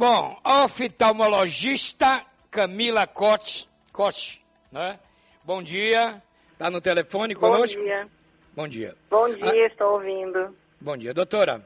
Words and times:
Bom, 0.00 0.34
oftalmologista 0.42 2.24
Camila 2.50 3.06
Cote, 3.06 3.68
Cote 3.92 4.42
né? 4.72 4.98
Bom 5.44 5.62
dia. 5.62 6.22
Está 6.54 6.70
no 6.70 6.80
telefone 6.80 7.34
conosco? 7.34 7.78
Bom 7.78 7.86
dia. 7.86 8.08
Bom 8.56 8.66
dia. 8.66 8.96
Bom 9.10 9.28
dia, 9.28 9.64
ah, 9.64 9.66
estou 9.66 9.92
ouvindo. 9.92 10.56
Bom 10.80 10.96
dia. 10.96 11.12
Doutora, 11.12 11.62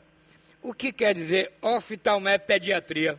o 0.60 0.74
que 0.74 0.92
quer 0.92 1.14
dizer 1.14 1.52
oftalmopediatria? 1.62 3.16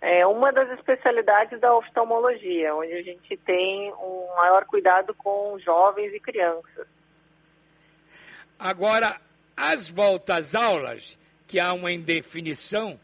É 0.00 0.24
uma 0.24 0.52
das 0.52 0.70
especialidades 0.78 1.60
da 1.60 1.76
oftalmologia, 1.76 2.72
onde 2.72 2.92
a 2.92 3.02
gente 3.02 3.36
tem 3.38 3.92
um 3.94 4.28
maior 4.36 4.64
cuidado 4.64 5.12
com 5.12 5.58
jovens 5.58 6.14
e 6.14 6.20
crianças. 6.20 6.86
Agora, 8.56 9.20
as 9.56 9.88
voltas 9.88 10.54
aulas, 10.54 11.18
que 11.48 11.58
há 11.58 11.72
uma 11.72 11.90
indefinição, 11.90 12.96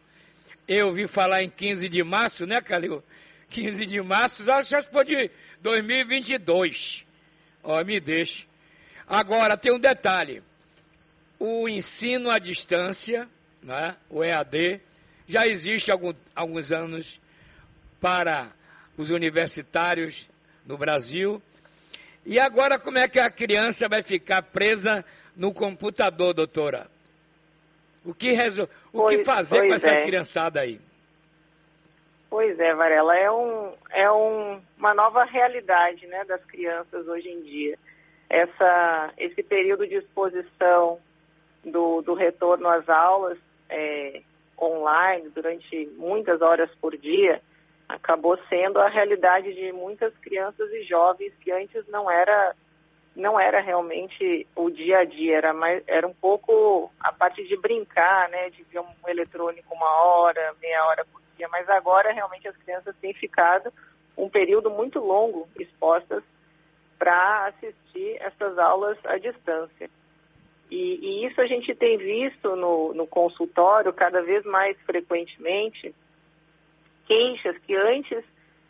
eu 0.73 0.87
ouvi 0.87 1.09
falar 1.09 1.43
em 1.43 1.51
15 1.51 1.89
de 1.89 2.01
março, 2.05 2.47
né, 2.47 2.61
Calil? 2.61 3.03
15 3.49 3.85
de 3.85 4.01
março, 4.01 4.45
já 4.45 4.63
se 4.63 4.89
pode 4.89 5.29
2022. 5.61 7.05
Ó, 7.65 7.83
me 7.83 7.99
deixe. 7.99 8.47
Agora, 9.05 9.57
tem 9.57 9.73
um 9.73 9.81
detalhe. 9.81 10.43
O 11.41 11.69
ensino 11.69 12.31
à 12.31 12.39
distância, 12.39 13.29
né, 13.61 13.97
o 14.09 14.23
EAD, 14.23 14.81
já 15.27 15.45
existe 15.45 15.91
há 15.91 15.99
alguns 16.37 16.71
anos 16.71 17.21
para 18.01 18.53
os 18.97 19.11
universitários 19.11 20.29
no 20.65 20.79
Brasil. 20.79 21.43
E 22.25 22.39
agora, 22.39 22.79
como 22.79 22.99
é 22.99 23.09
que 23.09 23.19
a 23.19 23.29
criança 23.29 23.89
vai 23.89 24.05
ficar 24.05 24.43
presa 24.43 25.05
no 25.35 25.53
computador, 25.53 26.33
doutora? 26.33 26.89
O 28.05 28.15
que, 28.15 28.33
resol... 28.33 28.69
o 28.93 29.07
que 29.07 29.25
fazer 29.25 29.67
com 29.67 29.75
essa 29.75 29.91
é. 29.91 30.03
criançada 30.03 30.61
aí? 30.61 30.81
Pois 32.31 32.59
é, 32.61 32.75
Varela, 32.75 33.17
é, 33.19 33.31
um, 33.31 33.73
é 33.91 34.11
um, 34.11 34.61
uma 34.79 34.95
nova 34.95 35.25
realidade 35.25 36.07
né, 36.07 36.25
das 36.25 36.43
crianças 36.45 37.07
hoje 37.09 37.29
em 37.29 37.43
dia. 37.43 37.79
Essa, 38.29 39.13
esse 39.19 39.43
período 39.43 39.87
de 39.87 39.97
exposição 39.97 41.01
do, 41.65 42.01
do 42.03 42.15
retorno 42.15 42.69
às 42.69 42.89
aulas 42.89 43.37
é, 43.69 44.23
online 44.59 45.29
durante 45.31 45.91
muitas 45.97 46.41
horas 46.41 46.71
por 46.81 46.97
dia 46.97 47.43
acabou 47.89 48.39
sendo 48.49 48.79
a 48.79 48.89
realidade 48.89 49.53
de 49.53 49.73
muitas 49.73 50.17
crianças 50.19 50.71
e 50.71 50.85
jovens 50.85 51.33
que 51.41 51.51
antes 51.51 51.87
não 51.89 52.09
era 52.09 52.55
não 53.15 53.39
era 53.39 53.61
realmente 53.61 54.47
o 54.55 54.71
dia 54.71 54.99
a 54.99 55.05
dia, 55.05 55.37
era, 55.37 55.53
mais, 55.53 55.83
era 55.87 56.07
um 56.07 56.15
pouco 56.15 56.91
a 57.01 57.13
parte 57.13 57.47
de 57.47 57.57
brincar, 57.57 58.29
né, 58.29 58.51
de 58.51 58.63
ver 58.65 58.81
um 58.81 59.09
eletrônico 59.09 59.75
uma 59.75 60.05
hora, 60.05 60.55
meia 60.61 60.85
hora 60.87 61.05
por 61.05 61.21
dia, 61.37 61.49
mas 61.49 61.69
agora 61.69 62.13
realmente 62.13 62.47
as 62.49 62.57
crianças 62.57 62.95
têm 63.01 63.13
ficado 63.13 63.73
um 64.17 64.29
período 64.29 64.71
muito 64.71 65.01
longo 65.01 65.49
expostas 65.59 66.23
para 66.99 67.47
assistir 67.47 68.17
essas 68.21 68.59
aulas 68.59 68.99
à 69.05 69.17
distância. 69.17 69.91
E, 70.71 70.77
e, 70.77 71.27
isso 71.27 71.41
a 71.41 71.47
gente 71.47 71.75
tem 71.75 71.97
visto 71.97 72.55
no, 72.55 72.95
no 72.95 73.07
consultório 73.07 73.93
cada 73.93 74.23
vez 74.23 74.45
mais 74.45 74.77
frequentemente, 74.83 75.93
queixas 77.07 77.59
que 77.59 77.75
antes 77.75 78.23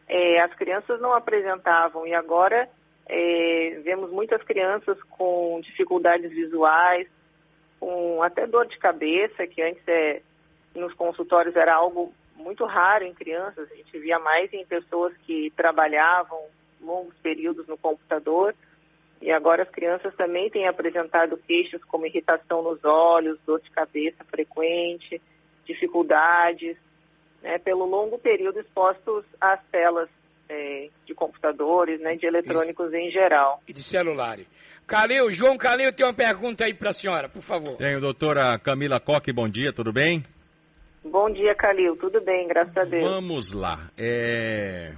é, 0.08 0.40
as 0.40 0.54
crianças 0.54 0.98
não 1.00 1.12
apresentavam 1.12 2.06
e 2.06 2.14
agora 2.14 2.68
é, 3.12 3.80
vemos 3.82 4.12
muitas 4.12 4.40
crianças 4.44 4.96
com 5.10 5.60
dificuldades 5.62 6.30
visuais, 6.30 7.08
com 7.80 8.22
até 8.22 8.46
dor 8.46 8.68
de 8.68 8.78
cabeça, 8.78 9.48
que 9.48 9.60
antes 9.60 9.82
é, 9.88 10.22
nos 10.76 10.94
consultórios 10.94 11.56
era 11.56 11.74
algo 11.74 12.14
muito 12.36 12.64
raro 12.64 13.04
em 13.04 13.12
crianças, 13.12 13.68
a 13.70 13.74
gente 13.74 13.98
via 13.98 14.18
mais 14.20 14.52
em 14.52 14.64
pessoas 14.64 15.12
que 15.26 15.52
trabalhavam 15.56 16.40
longos 16.80 17.14
períodos 17.20 17.66
no 17.66 17.76
computador. 17.76 18.54
E 19.20 19.32
agora 19.32 19.64
as 19.64 19.70
crianças 19.70 20.14
também 20.14 20.48
têm 20.48 20.68
apresentado 20.68 21.36
queixas 21.36 21.82
como 21.84 22.06
irritação 22.06 22.62
nos 22.62 22.82
olhos, 22.84 23.40
dor 23.44 23.60
de 23.60 23.70
cabeça 23.70 24.24
frequente, 24.24 25.20
dificuldades, 25.66 26.76
né, 27.42 27.58
pelo 27.58 27.84
longo 27.86 28.18
período 28.18 28.60
expostos 28.60 29.24
às 29.40 29.60
telas 29.64 30.08
é, 30.50 30.88
de 31.06 31.14
computadores, 31.14 32.00
né, 32.00 32.16
de 32.16 32.26
eletrônicos 32.26 32.88
Isso. 32.88 32.96
em 32.96 33.10
geral. 33.10 33.62
E 33.68 33.72
de 33.72 33.82
celulares. 33.82 34.46
Calil, 34.86 35.30
João 35.30 35.56
Calil 35.56 35.92
tem 35.92 36.04
uma 36.04 36.12
pergunta 36.12 36.64
aí 36.64 36.74
para 36.74 36.90
a 36.90 36.92
senhora, 36.92 37.28
por 37.28 37.42
favor. 37.42 37.76
Tenho, 37.76 38.00
doutora 38.00 38.58
Camila 38.58 38.98
Coque, 38.98 39.32
bom 39.32 39.48
dia, 39.48 39.72
tudo 39.72 39.92
bem? 39.92 40.24
Bom 41.04 41.30
dia, 41.30 41.54
Calil. 41.54 41.96
Tudo 41.96 42.20
bem, 42.20 42.48
graças 42.48 42.76
a 42.76 42.84
Deus. 42.84 43.08
Vamos 43.08 43.52
lá. 43.52 43.88
É... 43.96 44.92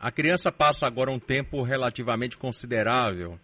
A 0.00 0.12
criança 0.12 0.52
passa 0.52 0.86
agora 0.86 1.10
um 1.10 1.18
tempo 1.18 1.62
relativamente 1.62 2.38
considerável 2.38 3.38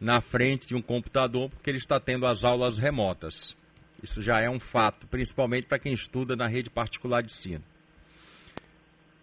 na 0.00 0.20
frente 0.20 0.66
de 0.66 0.74
um 0.74 0.82
computador 0.82 1.48
porque 1.48 1.70
ele 1.70 1.78
está 1.78 2.00
tendo 2.00 2.26
as 2.26 2.44
aulas 2.44 2.76
remotas. 2.76 3.56
Isso 4.02 4.20
já 4.20 4.40
é 4.40 4.50
um 4.50 4.58
fato, 4.58 5.06
principalmente 5.06 5.68
para 5.68 5.78
quem 5.78 5.92
estuda 5.92 6.34
na 6.34 6.48
rede 6.48 6.68
particular 6.68 7.22
de 7.22 7.30
ensino. 7.30 7.62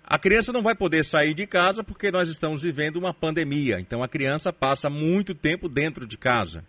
A 0.10 0.18
criança 0.18 0.52
não 0.52 0.64
vai 0.64 0.74
poder 0.74 1.06
sair 1.06 1.36
de 1.36 1.46
casa 1.46 1.84
porque 1.84 2.10
nós 2.10 2.28
estamos 2.30 2.64
vivendo 2.64 2.96
uma 2.96 3.14
pandemia. 3.14 3.80
Então 3.80 4.02
a 4.02 4.08
criança 4.08 4.52
passa 4.52 4.90
muito 4.90 5.36
tempo 5.36 5.70
dentro 5.70 6.08
de 6.08 6.18
casa. 6.18 6.66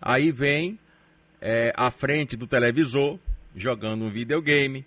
Aí 0.00 0.32
vem 0.32 0.78
é, 1.38 1.70
à 1.76 1.90
frente 1.90 2.34
do 2.34 2.46
televisor, 2.46 3.18
jogando 3.54 4.06
um 4.06 4.10
videogame, 4.10 4.86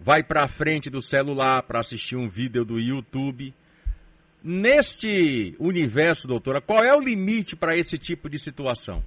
vai 0.00 0.22
para 0.22 0.44
a 0.44 0.48
frente 0.48 0.88
do 0.88 1.02
celular 1.02 1.62
para 1.64 1.80
assistir 1.80 2.16
um 2.16 2.30
vídeo 2.30 2.64
do 2.64 2.80
YouTube. 2.80 3.52
Neste 4.42 5.54
universo, 5.58 6.26
doutora, 6.26 6.62
qual 6.62 6.82
é 6.82 6.96
o 6.96 7.00
limite 7.00 7.54
para 7.54 7.76
esse 7.76 7.98
tipo 7.98 8.30
de 8.30 8.38
situação? 8.38 9.04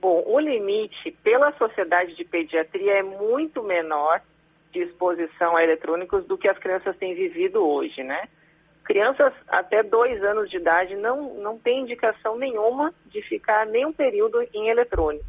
Bom, 0.00 0.22
o 0.24 0.38
limite 0.38 1.10
pela 1.24 1.52
Sociedade 1.58 2.14
de 2.14 2.24
Pediatria 2.24 3.00
é 3.00 3.02
muito 3.02 3.60
menor 3.64 4.22
de 4.72 4.80
exposição 4.80 5.56
a 5.56 5.64
eletrônicos 5.64 6.24
do 6.26 6.38
que 6.38 6.48
as 6.48 6.58
crianças 6.58 6.96
têm 6.96 7.14
vivido 7.14 7.66
hoje, 7.66 8.02
né? 8.02 8.28
Crianças 8.84 9.32
até 9.48 9.82
dois 9.82 10.22
anos 10.24 10.50
de 10.50 10.56
idade 10.56 10.96
não, 10.96 11.34
não 11.34 11.58
têm 11.58 11.82
indicação 11.82 12.36
nenhuma 12.36 12.92
de 13.06 13.22
ficar 13.22 13.66
nem 13.66 13.86
um 13.86 13.92
período 13.92 14.42
em 14.54 14.68
eletrônicos. 14.68 15.26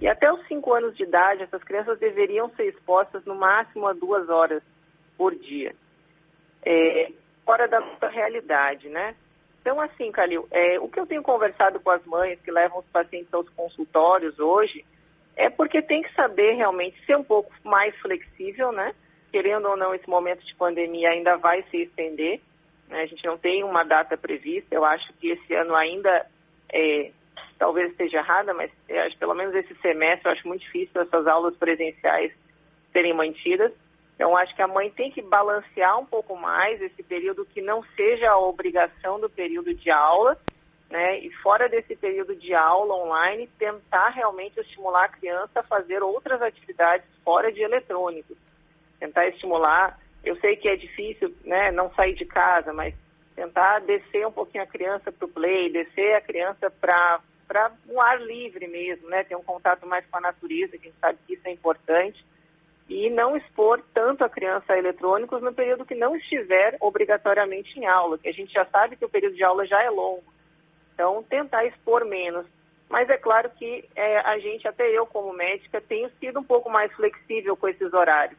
E 0.00 0.08
até 0.08 0.32
os 0.32 0.44
5 0.48 0.72
anos 0.72 0.96
de 0.96 1.04
idade, 1.04 1.42
essas 1.42 1.62
crianças 1.62 1.98
deveriam 1.98 2.50
ser 2.56 2.64
expostas 2.64 3.24
no 3.24 3.34
máximo 3.34 3.86
a 3.86 3.92
duas 3.92 4.28
horas 4.28 4.62
por 5.16 5.34
dia. 5.34 5.74
É, 6.64 7.12
fora 7.44 7.68
da 7.68 7.80
nossa 7.80 8.08
realidade, 8.08 8.88
né? 8.88 9.14
Então, 9.60 9.80
assim, 9.80 10.10
Calil, 10.10 10.46
é, 10.50 10.78
o 10.80 10.88
que 10.88 10.98
eu 10.98 11.06
tenho 11.06 11.22
conversado 11.22 11.78
com 11.78 11.90
as 11.90 12.04
mães 12.04 12.40
que 12.40 12.50
levam 12.50 12.80
os 12.80 12.86
pacientes 12.86 13.32
aos 13.32 13.48
consultórios 13.50 14.38
hoje 14.40 14.84
é 15.42 15.50
porque 15.50 15.82
tem 15.82 16.02
que 16.02 16.14
saber 16.14 16.52
realmente 16.52 17.04
ser 17.04 17.16
um 17.16 17.24
pouco 17.24 17.52
mais 17.64 17.94
flexível, 17.96 18.70
né? 18.70 18.94
Querendo 19.30 19.68
ou 19.68 19.76
não, 19.76 19.94
esse 19.94 20.08
momento 20.08 20.44
de 20.44 20.54
pandemia 20.54 21.10
ainda 21.10 21.36
vai 21.36 21.64
se 21.70 21.78
estender. 21.78 22.40
Né? 22.88 23.02
A 23.02 23.06
gente 23.06 23.24
não 23.24 23.36
tem 23.36 23.64
uma 23.64 23.82
data 23.82 24.16
prevista. 24.16 24.74
Eu 24.74 24.84
acho 24.84 25.12
que 25.14 25.30
esse 25.30 25.54
ano 25.54 25.74
ainda 25.74 26.26
é, 26.72 27.10
talvez 27.58 27.90
esteja 27.90 28.18
errada, 28.18 28.54
mas 28.54 28.70
acho, 29.06 29.18
pelo 29.18 29.34
menos 29.34 29.54
esse 29.54 29.74
semestre 29.76 30.26
eu 30.26 30.32
acho 30.32 30.46
muito 30.46 30.62
difícil 30.62 31.00
essas 31.00 31.26
aulas 31.26 31.56
presenciais 31.56 32.32
serem 32.92 33.14
mantidas. 33.14 33.72
Então, 34.14 34.36
acho 34.36 34.54
que 34.54 34.62
a 34.62 34.68
mãe 34.68 34.90
tem 34.90 35.10
que 35.10 35.22
balancear 35.22 35.98
um 35.98 36.06
pouco 36.06 36.36
mais 36.36 36.80
esse 36.80 37.02
período 37.02 37.44
que 37.46 37.60
não 37.60 37.82
seja 37.96 38.30
a 38.30 38.38
obrigação 38.38 39.18
do 39.18 39.28
período 39.28 39.74
de 39.74 39.90
aula, 39.90 40.38
né? 40.92 41.18
E 41.20 41.30
fora 41.36 41.70
desse 41.70 41.96
período 41.96 42.36
de 42.36 42.52
aula 42.52 42.94
online, 42.94 43.48
tentar 43.58 44.10
realmente 44.10 44.60
estimular 44.60 45.04
a 45.04 45.08
criança 45.08 45.60
a 45.60 45.62
fazer 45.62 46.02
outras 46.02 46.42
atividades 46.42 47.06
fora 47.24 47.50
de 47.50 47.62
eletrônicos. 47.62 48.36
Tentar 49.00 49.26
estimular. 49.28 49.98
Eu 50.22 50.36
sei 50.36 50.54
que 50.54 50.68
é 50.68 50.76
difícil, 50.76 51.34
né? 51.44 51.70
Não 51.70 51.90
sair 51.94 52.14
de 52.14 52.26
casa, 52.26 52.74
mas 52.74 52.94
tentar 53.34 53.78
descer 53.80 54.26
um 54.26 54.30
pouquinho 54.30 54.64
a 54.64 54.66
criança 54.66 55.10
para 55.10 55.24
o 55.24 55.30
play, 55.30 55.72
descer 55.72 56.14
a 56.14 56.20
criança 56.20 56.70
para 56.70 57.20
para 57.48 57.70
um 57.86 58.00
ar 58.00 58.18
livre 58.20 58.66
mesmo, 58.66 59.08
né? 59.08 59.24
Ter 59.24 59.36
um 59.36 59.42
contato 59.42 59.86
mais 59.86 60.06
com 60.06 60.18
a 60.18 60.20
natureza, 60.20 60.78
que 60.78 60.88
a 60.88 60.90
gente 60.90 61.00
sabe 61.00 61.18
que 61.26 61.34
isso 61.34 61.42
é 61.46 61.50
importante. 61.50 62.24
E 62.88 63.10
não 63.10 63.36
expor 63.36 63.82
tanto 63.92 64.24
a 64.24 64.28
criança 64.28 64.72
a 64.72 64.78
eletrônicos 64.78 65.42
no 65.42 65.52
período 65.52 65.84
que 65.84 65.94
não 65.94 66.16
estiver 66.16 66.76
obrigatoriamente 66.80 67.78
em 67.78 67.86
aula, 67.86 68.18
que 68.18 68.28
a 68.28 68.32
gente 68.32 68.52
já 68.52 68.64
sabe 68.66 68.96
que 68.96 69.04
o 69.04 69.08
período 69.08 69.36
de 69.36 69.44
aula 69.44 69.66
já 69.66 69.82
é 69.82 69.90
longo. 69.90 70.32
Então, 70.94 71.22
tentar 71.22 71.64
expor 71.64 72.04
menos. 72.04 72.46
Mas 72.88 73.08
é 73.08 73.16
claro 73.16 73.50
que 73.50 73.88
é, 73.96 74.18
a 74.18 74.38
gente, 74.38 74.68
até 74.68 74.86
eu 74.90 75.06
como 75.06 75.32
médica, 75.32 75.80
tenho 75.80 76.10
sido 76.20 76.40
um 76.40 76.44
pouco 76.44 76.68
mais 76.68 76.92
flexível 76.92 77.56
com 77.56 77.68
esses 77.68 77.92
horários. 77.92 78.38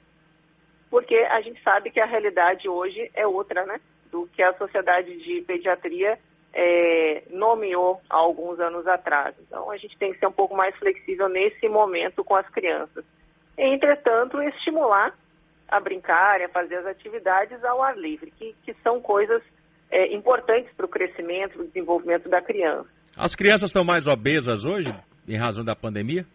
Porque 0.90 1.16
a 1.16 1.42
gente 1.42 1.62
sabe 1.64 1.90
que 1.90 2.00
a 2.00 2.06
realidade 2.06 2.70
hoje 2.70 3.10
é 3.16 3.26
outra, 3.26 3.66
né? 3.66 3.82
Do 4.12 4.28
que 4.28 4.44
a 4.44 4.54
sociedade 4.54 5.18
de 5.24 5.42
pediatria 5.42 6.20
é, 6.54 7.24
nomeou 7.32 8.00
há 8.08 8.18
alguns 8.18 8.60
anos 8.60 8.86
atrás. 8.86 9.34
Então, 9.40 9.72
a 9.72 9.78
gente 9.78 9.98
tem 9.98 10.14
que 10.14 10.20
ser 10.20 10.28
um 10.28 10.32
pouco 10.32 10.56
mais 10.56 10.76
flexível 10.76 11.28
nesse 11.28 11.68
momento 11.68 12.24
com 12.24 12.36
as 12.36 12.48
crianças. 12.48 13.04
entretanto, 13.58 14.42
estimular 14.42 15.18
a 15.68 15.80
brincar, 15.80 16.42
a 16.42 16.50
fazer 16.50 16.76
as 16.76 16.86
atividades 16.86 17.64
ao 17.64 17.82
ar 17.82 17.98
livre, 17.98 18.30
que, 18.30 18.56
que 18.64 18.76
são 18.84 19.02
coisas 19.02 19.42
é, 19.94 20.12
importantes 20.12 20.74
para 20.76 20.88
o 20.88 20.90
crescimento, 20.90 21.54
para 21.54 21.62
o 21.62 21.68
desenvolvimento 21.68 22.28
da 22.28 22.42
criança. 22.42 22.90
As 23.16 23.36
crianças 23.36 23.70
estão 23.70 23.84
mais 23.84 24.08
obesas 24.08 24.66
hoje, 24.66 24.94
em 25.28 25.38
razão 25.38 25.64
da 25.64 25.76
pandemia? 25.76 26.26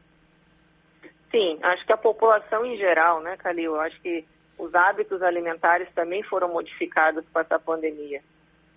Sim, 1.33 1.59
acho 1.61 1.85
que 1.85 1.93
a 1.93 1.97
população 1.97 2.65
em 2.65 2.77
geral, 2.77 3.21
né, 3.21 3.37
Calil? 3.37 3.75
Acho 3.81 4.01
que 4.01 4.25
os 4.57 4.73
hábitos 4.75 5.21
alimentares 5.23 5.89
também 5.93 6.23
foram 6.23 6.53
modificados 6.53 7.25
com 7.33 7.41
essa 7.41 7.59
pandemia. 7.59 8.23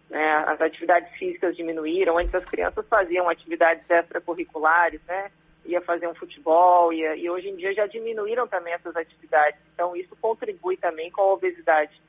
Né? 0.10 0.34
As 0.48 0.60
atividades 0.60 1.12
físicas 1.16 1.56
diminuíram, 1.56 2.18
antes 2.18 2.34
as 2.34 2.44
crianças 2.46 2.86
faziam 2.88 3.30
atividades 3.30 3.88
extracurriculares, 3.88 5.00
né? 5.08 5.32
ia 5.64 5.80
fazer 5.82 6.08
um 6.08 6.16
futebol, 6.16 6.92
ia, 6.92 7.16
e 7.16 7.30
hoje 7.30 7.50
em 7.50 7.56
dia 7.56 7.72
já 7.72 7.86
diminuíram 7.86 8.48
também 8.48 8.74
essas 8.74 8.96
atividades. 8.96 9.60
Então, 9.76 9.96
isso 9.96 10.16
contribui 10.20 10.76
também 10.76 11.12
com 11.12 11.22
a 11.22 11.34
obesidade 11.34 12.02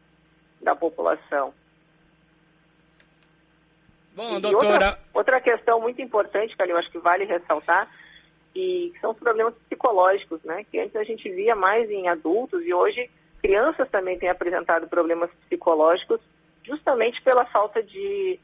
da 0.63 0.75
população. 0.75 1.53
Bom, 4.15 4.39
e 4.39 4.41
doutora. 4.41 4.73
Outra, 4.73 4.99
outra 5.15 5.41
questão 5.41 5.81
muito 5.81 6.01
importante, 6.03 6.57
que 6.57 6.63
eu 6.63 6.77
acho 6.77 6.91
que 6.91 6.99
vale 6.99 7.25
ressaltar, 7.25 7.89
e 8.55 8.93
são 9.01 9.13
os 9.13 9.19
problemas 9.19 9.55
psicológicos, 9.67 10.43
né? 10.45 10.65
Que 10.71 10.79
antes 10.79 10.95
a 10.97 11.05
gente 11.05 11.31
via 11.31 11.55
mais 11.55 11.91
em 11.91 12.09
adultos 12.09 12.63
e 12.65 12.73
hoje 12.73 13.11
crianças 13.41 13.89
também 13.91 14.19
têm 14.19 14.29
apresentado 14.29 14.87
problemas 14.87 15.31
psicológicos 15.47 16.21
justamente 16.63 17.21
pela 17.23 17.45
falta 17.47 17.83
de, 17.83 18.39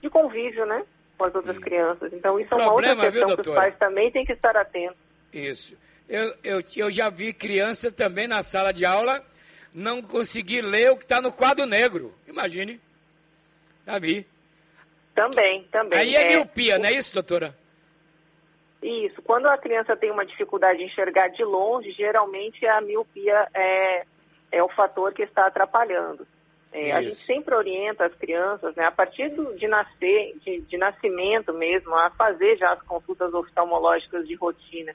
de 0.00 0.10
convívio, 0.10 0.64
né? 0.66 0.84
Com 1.18 1.24
as 1.24 1.34
outras 1.34 1.56
Sim. 1.56 1.62
crianças. 1.62 2.12
Então 2.12 2.38
isso 2.38 2.50
Problema, 2.50 2.64
é 2.64 2.66
uma 2.66 2.74
outra 2.74 3.10
questão 3.10 3.28
viu, 3.28 3.36
que 3.36 3.50
os 3.50 3.54
pais 3.54 3.76
também 3.78 4.10
têm 4.10 4.24
que 4.24 4.32
estar 4.32 4.56
atentos. 4.56 4.98
Isso. 5.32 5.76
Eu, 6.08 6.34
eu, 6.44 6.62
eu 6.76 6.90
já 6.90 7.08
vi 7.08 7.32
criança 7.32 7.90
também 7.90 8.28
na 8.28 8.42
sala 8.42 8.72
de 8.72 8.84
aula 8.84 9.24
não 9.72 10.02
conseguir 10.02 10.60
ler 10.60 10.92
o 10.92 10.96
que 10.96 11.04
está 11.04 11.20
no 11.20 11.32
quadro 11.32 11.66
negro. 11.66 12.14
Imagine. 12.28 12.80
Já 13.86 13.98
vi. 13.98 14.26
Também, 15.14 15.62
também. 15.70 15.98
Aí 15.98 16.16
é, 16.16 16.22
é 16.22 16.36
miopia, 16.36 16.78
não 16.78 16.86
é 16.86 16.92
isso, 16.92 17.14
doutora? 17.14 17.54
Isso. 18.82 19.22
Quando 19.22 19.46
a 19.46 19.56
criança 19.56 19.96
tem 19.96 20.10
uma 20.10 20.26
dificuldade 20.26 20.78
de 20.78 20.84
enxergar 20.84 21.28
de 21.28 21.42
longe, 21.42 21.92
geralmente 21.92 22.66
a 22.66 22.80
miopia 22.80 23.48
é, 23.54 24.04
é 24.52 24.62
o 24.62 24.68
fator 24.68 25.12
que 25.14 25.22
está 25.22 25.46
atrapalhando. 25.46 26.26
É, 26.74 26.90
a 26.90 27.00
gente 27.00 27.24
sempre 27.24 27.54
orienta 27.54 28.04
as 28.04 28.14
crianças, 28.16 28.74
né, 28.74 28.84
a 28.84 28.90
partir 28.90 29.28
do, 29.28 29.54
de 29.54 29.68
nascer, 29.68 30.36
de, 30.40 30.60
de, 30.62 30.76
nascimento 30.76 31.52
mesmo, 31.52 31.94
a 31.94 32.10
fazer 32.10 32.56
já 32.56 32.72
as 32.72 32.82
consultas 32.82 33.32
oftalmológicas 33.32 34.26
de 34.26 34.34
rotina, 34.34 34.92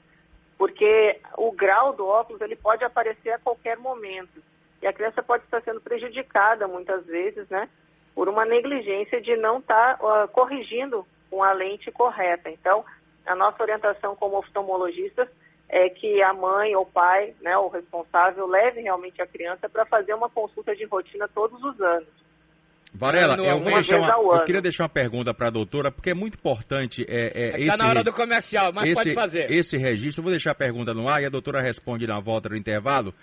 porque 0.58 1.18
o 1.38 1.50
grau 1.50 1.94
do 1.94 2.06
óculos 2.06 2.42
ele 2.42 2.54
pode 2.54 2.84
aparecer 2.84 3.30
a 3.30 3.38
qualquer 3.38 3.78
momento 3.78 4.42
e 4.82 4.86
a 4.86 4.92
criança 4.92 5.22
pode 5.22 5.44
estar 5.44 5.62
sendo 5.62 5.80
prejudicada 5.80 6.68
muitas 6.68 7.06
vezes, 7.06 7.48
né, 7.48 7.66
por 8.14 8.28
uma 8.28 8.44
negligência 8.44 9.20
de 9.20 9.36
não 9.36 9.58
estar 9.58 9.98
uh, 10.00 10.28
corrigindo 10.28 11.06
com 11.30 11.42
a 11.42 11.52
lente 11.52 11.90
correta. 11.90 12.50
Então, 12.50 12.84
a 13.26 13.34
nossa 13.34 13.62
orientação 13.62 14.16
como 14.16 14.38
oftalmologistas 14.38 15.28
é 15.68 15.88
que 15.88 16.20
a 16.22 16.32
mãe 16.34 16.74
ou 16.74 16.84
pai, 16.84 17.32
né, 17.40 17.56
o 17.56 17.68
responsável, 17.68 18.46
leve 18.46 18.80
realmente 18.80 19.22
a 19.22 19.26
criança 19.26 19.68
para 19.68 19.86
fazer 19.86 20.14
uma 20.14 20.28
consulta 20.28 20.74
de 20.74 20.84
rotina 20.84 21.28
todos 21.28 21.62
os 21.62 21.80
anos. 21.80 22.08
Varela, 22.92 23.36
eu, 23.36 23.60
deixar 23.60 24.18
uma, 24.18 24.34
eu 24.36 24.44
queria 24.44 24.60
deixar 24.60 24.82
uma 24.82 24.88
pergunta 24.88 25.32
para 25.32 25.46
a 25.46 25.50
doutora, 25.50 25.92
porque 25.92 26.10
é 26.10 26.14
muito 26.14 26.34
importante. 26.34 27.02
Está 27.02 27.14
é, 27.14 27.62
é, 27.62 27.64
é 27.64 27.66
tá 27.68 27.76
na 27.76 27.88
hora 27.88 28.02
do 28.02 28.12
comercial, 28.12 28.72
mas 28.72 28.86
esse, 28.86 28.94
pode 28.94 29.14
fazer. 29.14 29.50
Esse 29.50 29.76
registro, 29.76 30.20
eu 30.20 30.24
vou 30.24 30.32
deixar 30.32 30.50
a 30.50 30.56
pergunta 30.56 30.92
no 30.92 31.08
ar 31.08 31.22
e 31.22 31.26
a 31.26 31.30
doutora 31.30 31.60
responde 31.60 32.04
na 32.04 32.18
volta 32.18 32.48
do 32.48 32.56
intervalo. 32.56 33.14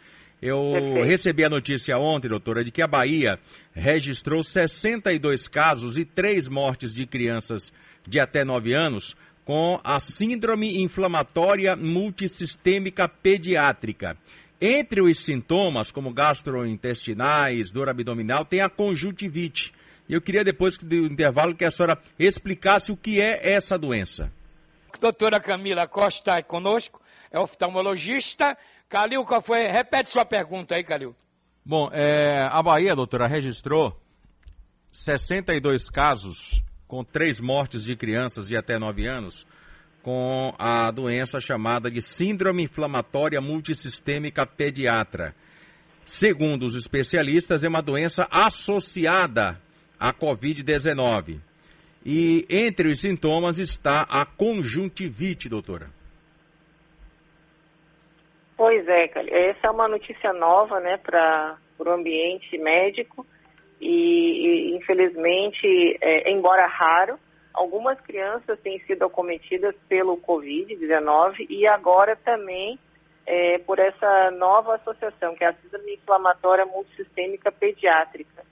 Eu 0.41 0.71
Perfeito. 0.71 1.03
recebi 1.03 1.43
a 1.43 1.49
notícia 1.49 1.97
ontem, 1.97 2.27
doutora, 2.27 2.63
de 2.63 2.71
que 2.71 2.81
a 2.81 2.87
Bahia 2.87 3.39
registrou 3.73 4.43
62 4.43 5.47
casos 5.47 5.97
e 5.97 6.05
três 6.05 6.47
mortes 6.47 6.93
de 6.93 7.07
crianças 7.07 7.73
de 8.07 8.19
até 8.19 8.45
9 8.45 8.73
anos 8.73 9.15
com 9.43 9.79
a 9.83 9.99
Síndrome 9.99 10.83
Inflamatória 10.83 11.75
Multissistêmica 11.75 13.07
Pediátrica. 13.07 14.17
Entre 14.59 15.01
os 15.01 15.19
sintomas, 15.19 15.89
como 15.89 16.13
gastrointestinais, 16.13 17.71
dor 17.71 17.89
abdominal, 17.89 18.43
tem 18.43 18.61
a 18.61 18.69
conjuntivite. 18.69 19.73
E 20.09 20.13
eu 20.13 20.21
queria, 20.21 20.43
depois 20.43 20.77
do 20.77 20.95
intervalo, 20.95 21.55
que 21.55 21.65
a 21.65 21.71
senhora 21.71 21.97
explicasse 22.19 22.91
o 22.91 22.97
que 22.97 23.21
é 23.21 23.53
essa 23.53 23.77
doença. 23.77 24.31
A 24.93 24.97
doutora 24.97 25.39
Camila 25.39 25.87
Costa 25.87 26.39
está 26.39 26.43
conosco, 26.43 27.01
é 27.31 27.39
oftalmologista. 27.39 28.57
Calil, 28.89 29.25
qual 29.25 29.41
foi? 29.41 29.67
Repete 29.67 30.11
sua 30.11 30.25
pergunta 30.25 30.75
aí, 30.75 30.83
Calil. 30.83 31.15
Bom, 31.65 31.89
é, 31.91 32.47
a 32.49 32.63
Bahia, 32.63 32.95
doutora, 32.95 33.27
registrou 33.27 33.99
62 34.91 35.89
casos 35.89 36.63
com 36.87 37.03
três 37.03 37.39
mortes 37.41 37.83
de 37.83 37.95
crianças 37.95 38.47
de 38.47 38.55
até 38.55 38.79
9 38.79 39.05
anos 39.05 39.45
com 40.01 40.55
a 40.57 40.89
doença 40.89 41.41
chamada 41.41 41.91
de 41.91 42.01
Síndrome 42.01 42.63
Inflamatória 42.63 43.41
Multissistêmica 43.41 44.45
Pediatra. 44.45 45.35
Segundo 46.05 46.65
os 46.65 46.75
especialistas, 46.75 47.61
é 47.61 47.67
uma 47.67 47.81
doença 47.81 48.25
associada 48.31 49.61
à 49.99 50.13
Covid-19. 50.13 51.41
E 52.05 52.45
entre 52.49 52.87
os 52.87 53.01
sintomas 53.01 53.59
está 53.59 54.03
a 54.03 54.25
conjuntivite, 54.25 55.49
doutora. 55.49 55.91
Pois 58.57 58.87
é, 58.87 59.03
essa 59.49 59.67
é 59.67 59.69
uma 59.69 59.87
notícia 59.87 60.33
nova 60.33 60.79
né, 60.79 60.97
para 60.97 61.55
o 61.77 61.89
ambiente 61.89 62.57
médico 62.57 63.23
e, 63.79 64.71
e 64.71 64.75
infelizmente, 64.75 65.95
é, 66.01 66.31
embora 66.31 66.65
raro, 66.65 67.19
algumas 67.53 68.01
crianças 68.01 68.59
têm 68.61 68.79
sido 68.79 69.05
acometidas 69.05 69.75
pelo 69.87 70.17
Covid-19 70.17 71.45
e 71.47 71.67
agora 71.67 72.15
também 72.15 72.79
é, 73.27 73.59
por 73.59 73.77
essa 73.77 74.31
nova 74.31 74.75
associação, 74.75 75.35
que 75.35 75.43
é 75.43 75.49
a 75.49 75.53
síndrome 75.53 75.93
inflamatória 75.93 76.65
multissistêmica 76.65 77.51
pediátrica. 77.51 78.43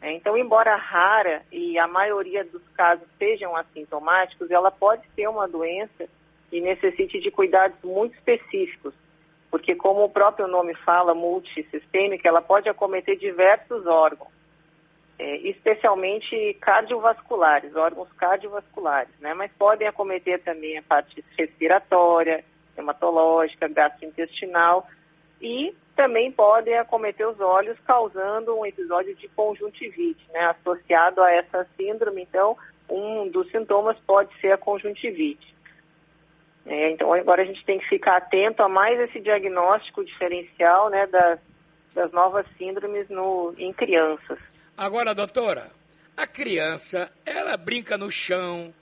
É, 0.00 0.12
então, 0.12 0.36
embora 0.36 0.76
rara 0.76 1.42
e 1.50 1.78
a 1.80 1.88
maioria 1.88 2.44
dos 2.44 2.62
casos 2.76 3.08
sejam 3.18 3.56
assintomáticos, 3.56 4.52
ela 4.52 4.70
pode 4.70 5.02
ser 5.16 5.28
uma 5.28 5.48
doença 5.48 6.08
e 6.52 6.60
necessite 6.60 7.18
de 7.18 7.30
cuidados 7.30 7.78
muito 7.82 8.14
específicos, 8.14 8.94
porque 9.52 9.76
como 9.76 10.02
o 10.02 10.10
próprio 10.10 10.48
nome 10.48 10.74
fala, 10.74 11.14
multissistêmica, 11.14 12.26
ela 12.26 12.42
pode 12.42 12.68
acometer 12.68 13.16
diversos 13.16 13.86
órgãos 13.86 14.32
é, 15.22 15.36
especialmente 15.48 16.56
cardiovasculares, 16.60 17.76
órgãos 17.76 18.08
cardiovasculares, 18.14 19.12
né? 19.20 19.32
Mas 19.34 19.52
podem 19.56 19.86
acometer 19.86 20.42
também 20.42 20.76
a 20.78 20.82
parte 20.82 21.24
respiratória, 21.38 22.44
hematológica, 22.76 23.68
gastrointestinal 23.68 24.84
e 25.40 25.72
também 25.94 26.32
podem 26.32 26.76
acometer 26.76 27.28
os 27.28 27.38
olhos, 27.38 27.78
causando 27.86 28.58
um 28.58 28.66
episódio 28.66 29.14
de 29.14 29.28
conjuntivite, 29.28 30.26
né? 30.32 30.46
Associado 30.46 31.22
a 31.22 31.30
essa 31.30 31.68
síndrome, 31.76 32.22
então, 32.22 32.56
um 32.88 33.28
dos 33.28 33.48
sintomas 33.52 33.96
pode 34.04 34.34
ser 34.40 34.50
a 34.50 34.58
conjuntivite. 34.58 35.54
É, 36.64 36.90
então, 36.90 37.12
agora 37.12 37.42
a 37.42 37.44
gente 37.44 37.64
tem 37.64 37.78
que 37.78 37.88
ficar 37.88 38.16
atento 38.16 38.62
a 38.62 38.68
mais 38.68 38.98
esse 39.00 39.20
diagnóstico 39.20 40.04
diferencial, 40.04 40.90
né, 40.90 41.06
das, 41.08 41.40
das 41.94 42.12
novas 42.12 42.46
síndromes 42.56 43.08
no, 43.08 43.54
em 43.58 43.72
crianças. 43.72 44.38
Agora, 44.76 45.14
doutora, 45.14 45.70
a 46.16 46.26
criança, 46.26 47.10
ela 47.26 47.56
brinca 47.56 47.98
no 47.98 48.10
chão, 48.10 48.72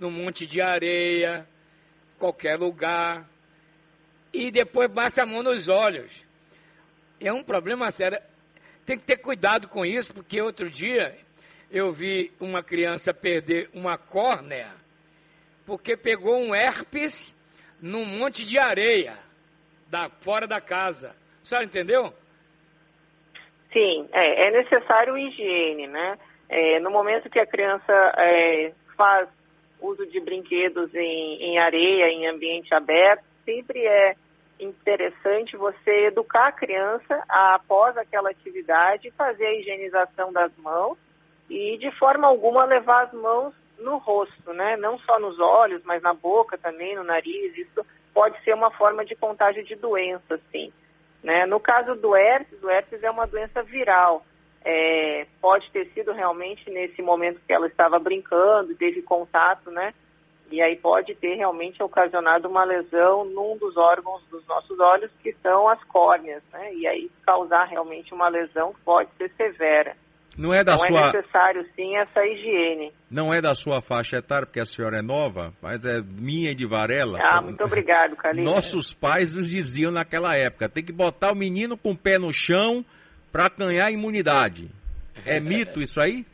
no 0.00 0.10
monte 0.10 0.46
de 0.46 0.60
areia, 0.60 1.46
qualquer 2.18 2.58
lugar, 2.58 3.24
e 4.32 4.50
depois 4.50 4.88
passa 4.88 5.22
a 5.22 5.26
mão 5.26 5.42
nos 5.42 5.68
olhos. 5.68 6.24
É 7.20 7.32
um 7.32 7.42
problema 7.42 7.90
sério. 7.90 8.18
Tem 8.84 8.98
que 8.98 9.04
ter 9.04 9.18
cuidado 9.18 9.68
com 9.68 9.86
isso, 9.86 10.12
porque 10.12 10.40
outro 10.40 10.68
dia 10.68 11.16
eu 11.70 11.92
vi 11.92 12.32
uma 12.40 12.62
criança 12.64 13.14
perder 13.14 13.70
uma 13.72 13.96
córnea 13.96 14.81
porque 15.72 15.96
pegou 15.96 16.36
um 16.36 16.54
herpes 16.54 17.34
num 17.80 18.04
monte 18.04 18.44
de 18.44 18.58
areia 18.58 19.16
da, 19.88 20.10
fora 20.10 20.46
da 20.46 20.60
casa. 20.60 21.16
A 21.42 21.44
senhora 21.46 21.64
entendeu? 21.64 22.12
Sim, 23.72 24.06
é, 24.12 24.48
é 24.48 24.50
necessário 24.50 25.16
higiene, 25.16 25.86
né? 25.86 26.18
É, 26.46 26.78
no 26.78 26.90
momento 26.90 27.30
que 27.30 27.38
a 27.38 27.46
criança 27.46 27.90
é, 28.18 28.74
faz 28.98 29.30
uso 29.80 30.06
de 30.08 30.20
brinquedos 30.20 30.94
em, 30.94 31.42
em 31.42 31.58
areia, 31.58 32.10
em 32.10 32.26
ambiente 32.26 32.74
aberto, 32.74 33.24
sempre 33.42 33.82
é 33.86 34.14
interessante 34.60 35.56
você 35.56 36.04
educar 36.04 36.48
a 36.48 36.52
criança 36.52 37.24
a, 37.26 37.54
após 37.54 37.96
aquela 37.96 38.28
atividade, 38.28 39.10
fazer 39.12 39.46
a 39.46 39.54
higienização 39.54 40.34
das 40.34 40.54
mãos 40.58 40.98
e 41.48 41.78
de 41.78 41.90
forma 41.92 42.28
alguma 42.28 42.66
levar 42.66 43.04
as 43.04 43.12
mãos 43.14 43.54
no 43.78 43.98
rosto, 43.98 44.52
né? 44.52 44.76
Não 44.76 44.98
só 44.98 45.18
nos 45.18 45.38
olhos, 45.38 45.82
mas 45.84 46.02
na 46.02 46.14
boca 46.14 46.56
também, 46.58 46.96
no 46.96 47.04
nariz. 47.04 47.56
Isso 47.56 47.84
pode 48.12 48.42
ser 48.44 48.54
uma 48.54 48.70
forma 48.70 49.04
de 49.04 49.14
contágio 49.14 49.64
de 49.64 49.74
doença, 49.74 50.40
sim. 50.50 50.72
Né? 51.22 51.46
No 51.46 51.60
caso 51.60 51.94
do 51.94 52.16
herpes, 52.16 52.62
o 52.62 52.70
herpes 52.70 53.02
é 53.02 53.10
uma 53.10 53.26
doença 53.26 53.62
viral. 53.62 54.24
É, 54.64 55.26
pode 55.40 55.70
ter 55.70 55.86
sido 55.92 56.12
realmente 56.12 56.70
nesse 56.70 57.02
momento 57.02 57.40
que 57.46 57.52
ela 57.52 57.66
estava 57.66 57.98
brincando, 57.98 58.74
teve 58.74 59.02
contato, 59.02 59.70
né? 59.70 59.92
E 60.50 60.60
aí 60.60 60.76
pode 60.76 61.14
ter 61.14 61.34
realmente 61.34 61.82
ocasionado 61.82 62.46
uma 62.46 62.62
lesão 62.62 63.24
num 63.24 63.56
dos 63.56 63.76
órgãos 63.76 64.22
dos 64.30 64.46
nossos 64.46 64.78
olhos, 64.78 65.10
que 65.22 65.34
são 65.42 65.66
as 65.66 65.82
córneas, 65.84 66.42
né? 66.52 66.74
E 66.74 66.86
aí 66.86 67.10
causar 67.24 67.64
realmente 67.64 68.12
uma 68.12 68.28
lesão 68.28 68.72
que 68.74 68.80
pode 68.82 69.10
ser 69.16 69.32
severa. 69.36 69.96
Não 70.36 70.52
é 70.52 70.64
da 70.64 70.74
então 70.74 70.86
sua... 70.86 71.00
é 71.00 71.12
necessário 71.12 71.66
sim 71.76 71.96
essa 71.96 72.24
higiene. 72.24 72.92
Não 73.10 73.32
é 73.32 73.40
da 73.40 73.54
sua 73.54 73.82
faixa 73.82 74.16
etária, 74.16 74.46
porque 74.46 74.60
a 74.60 74.64
senhora 74.64 74.98
é 74.98 75.02
nova, 75.02 75.52
mas 75.60 75.84
é 75.84 76.00
minha 76.00 76.52
e 76.52 76.54
de 76.54 76.66
Varela. 76.66 77.18
Ah, 77.22 77.42
muito 77.42 77.62
obrigado, 77.62 78.16
Carlinhos. 78.16 78.50
Nossos 78.50 78.94
pais 78.94 79.34
nos 79.34 79.50
diziam 79.50 79.92
naquela 79.92 80.34
época, 80.36 80.68
tem 80.68 80.82
que 80.82 80.92
botar 80.92 81.32
o 81.32 81.36
menino 81.36 81.76
com 81.76 81.90
o 81.90 81.96
pé 81.96 82.18
no 82.18 82.32
chão 82.32 82.84
para 83.30 83.48
ganhar 83.50 83.90
imunidade. 83.90 84.70
É 85.26 85.38
mito 85.38 85.80
isso 85.80 86.00
aí? 86.00 86.24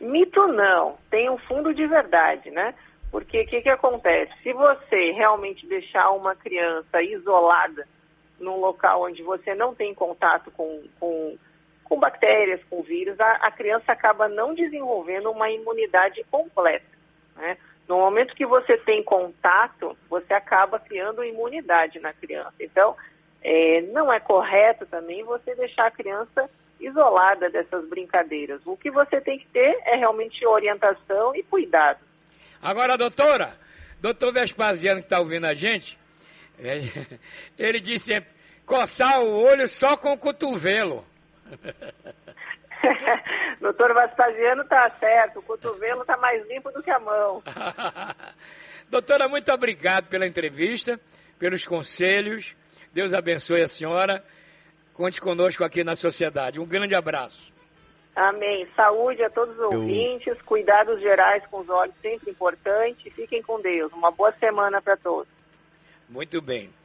Mito 0.00 0.46
não, 0.48 0.98
tem 1.10 1.30
um 1.30 1.38
fundo 1.38 1.72
de 1.74 1.86
verdade, 1.86 2.50
né? 2.50 2.74
Porque 3.10 3.42
o 3.42 3.46
que, 3.46 3.62
que 3.62 3.68
acontece? 3.68 4.32
Se 4.42 4.52
você 4.52 5.12
realmente 5.12 5.66
deixar 5.66 6.10
uma 6.10 6.34
criança 6.34 7.00
isolada 7.00 7.86
num 8.40 8.58
local 8.58 9.04
onde 9.04 9.22
você 9.22 9.54
não 9.54 9.74
tem 9.74 9.94
contato 9.94 10.50
com, 10.50 10.82
com, 10.98 11.38
com 11.84 11.98
bactérias, 11.98 12.60
com 12.68 12.82
vírus, 12.82 13.18
a, 13.20 13.32
a, 13.32 13.50
criança 13.50 13.92
acaba 13.92 14.28
não 14.28 14.54
desenvolvendo 14.54 15.30
uma 15.30 15.50
imunidade 15.50 16.24
completa. 16.30 16.86
Né? 17.36 17.56
No 17.86 17.98
momento 17.98 18.34
que 18.34 18.46
você 18.46 18.76
tem 18.78 19.02
contato, 19.02 19.96
você 20.08 20.32
acaba 20.32 20.80
criando 20.80 21.22
imunidade 21.22 22.00
na 22.00 22.12
criança. 22.12 22.54
Então, 22.58 22.96
é, 23.42 23.82
não 23.92 24.10
é 24.10 24.18
correto 24.18 24.86
também 24.86 25.22
você 25.22 25.54
deixar 25.54 25.86
a 25.86 25.90
criança 25.90 26.48
isolada 26.80 27.50
dessas 27.50 27.86
brincadeiras. 27.88 28.60
O 28.64 28.76
que 28.76 28.90
você 28.90 29.20
tem 29.20 29.38
que 29.38 29.46
ter 29.48 29.78
é 29.84 29.96
realmente 29.96 30.44
orientação 30.46 31.34
e 31.36 31.42
cuidado. 31.42 32.00
Agora, 32.62 32.96
doutora, 32.96 33.54
doutor 34.00 34.32
Vespasiano 34.32 35.00
que 35.00 35.06
está 35.06 35.20
ouvindo 35.20 35.46
a 35.46 35.54
gente, 35.54 35.98
é, 36.58 36.80
ele 37.58 37.80
disse 37.80 38.06
sempre, 38.06 38.30
coçar 38.64 39.20
o 39.20 39.42
olho 39.42 39.68
só 39.68 39.96
com 39.96 40.12
o 40.12 40.18
cotovelo. 40.18 41.04
doutor 43.60 43.94
Vespasiano 43.94 44.62
está 44.62 44.90
certo, 44.98 45.38
o 45.38 45.42
cotovelo 45.42 46.02
está 46.02 46.16
mais 46.16 46.46
limpo 46.48 46.70
do 46.70 46.82
que 46.82 46.90
a 46.90 46.98
mão. 46.98 47.42
doutora, 48.90 49.28
muito 49.28 49.50
obrigado 49.52 50.08
pela 50.08 50.26
entrevista, 50.26 51.00
pelos 51.38 51.66
conselhos. 51.66 52.56
Deus 52.92 53.14
abençoe 53.14 53.62
a 53.62 53.68
senhora 53.68 54.24
Conte 54.94 55.20
conosco 55.20 55.64
aqui 55.64 55.82
na 55.82 55.96
sociedade. 55.96 56.60
Um 56.60 56.66
grande 56.66 56.94
abraço. 56.94 57.52
Amém. 58.14 58.66
Saúde 58.76 59.24
a 59.24 59.28
todos 59.28 59.58
os 59.58 59.74
ouvintes, 59.74 60.40
cuidados 60.42 61.00
gerais 61.00 61.44
com 61.48 61.58
os 61.58 61.68
olhos 61.68 61.94
sempre 62.00 62.30
importante. 62.30 63.10
Fiquem 63.10 63.42
com 63.42 63.60
Deus. 63.60 63.92
Uma 63.92 64.12
boa 64.12 64.32
semana 64.38 64.80
para 64.80 64.96
todos. 64.96 65.26
Muito 66.08 66.40
bem. 66.40 66.72